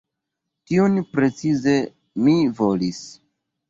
[0.71, 1.79] tion precize
[2.25, 3.09] mi volis.